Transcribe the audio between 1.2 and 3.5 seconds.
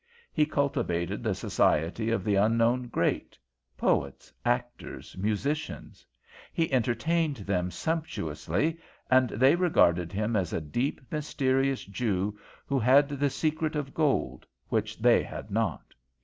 the society of the unknown great: